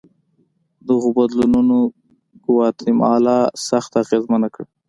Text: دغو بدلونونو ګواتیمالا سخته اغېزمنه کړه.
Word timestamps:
دغو 0.87 1.09
بدلونونو 1.17 1.77
ګواتیمالا 2.45 3.39
سخته 3.69 3.97
اغېزمنه 4.03 4.47
کړه. 4.53 4.65